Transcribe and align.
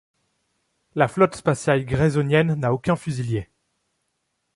La 0.95 1.07
Flotte 1.07 1.35
Spatiale 1.35 1.85
Graysonienne 1.85 2.55
n'a 2.55 2.73
aucun 2.73 2.95
fusiliers. 2.95 3.51